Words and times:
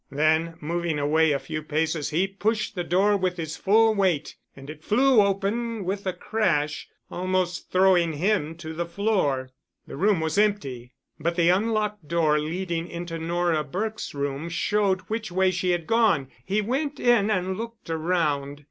Then 0.09 0.55
moving 0.59 0.97
away 0.97 1.31
a 1.31 1.37
few 1.37 1.61
paces 1.61 2.09
he 2.09 2.25
pushed 2.27 2.73
the 2.73 2.83
door 2.83 3.15
with 3.15 3.37
his 3.37 3.55
full 3.55 3.93
weight 3.93 4.35
and 4.55 4.67
it 4.67 4.83
flew 4.83 5.21
open 5.23 5.85
with 5.85 6.07
a 6.07 6.11
crash, 6.13 6.89
almost 7.11 7.69
throwing 7.71 8.13
him 8.13 8.55
to 8.55 8.73
the 8.73 8.87
floor. 8.87 9.51
The 9.85 9.95
room 9.97 10.19
was 10.19 10.39
empty, 10.39 10.95
but 11.19 11.35
the 11.35 11.49
unlocked 11.49 12.07
door 12.07 12.39
leading 12.39 12.87
into 12.87 13.19
Nora 13.19 13.63
Burke's 13.63 14.15
room 14.15 14.49
showed 14.49 15.01
which 15.01 15.31
way 15.31 15.51
she 15.51 15.69
had 15.69 15.85
gone. 15.85 16.29
He 16.43 16.61
went 16.61 16.99
in 16.99 17.29
and 17.29 17.55
looked 17.55 17.91
around. 17.91 18.59